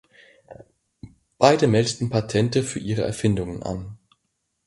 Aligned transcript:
Beide 1.37 1.67
meldeten 1.67 2.09
Patente 2.09 2.63
für 2.63 2.79
ihre 2.79 3.03
Erfindungen 3.03 3.61
an. 3.61 3.99